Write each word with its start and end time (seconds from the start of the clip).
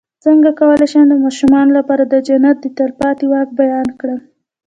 څنګه 0.25 0.49
کولی 0.59 0.87
شم 0.91 1.05
د 1.09 1.13
ماشومانو 1.23 1.71
لپاره 1.79 2.03
د 2.07 2.15
جنت 2.27 2.57
د 2.61 2.65
تل 2.77 2.91
پاتې 2.99 3.25
واک 3.31 3.49
بیان 3.59 3.87
کړم 3.99 4.19